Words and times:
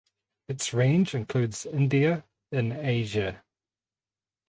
Its 0.47 0.73
range 0.73 1.13
includes 1.13 1.63
India 1.63 2.23
in 2.51 2.71
Asia. 2.71 3.43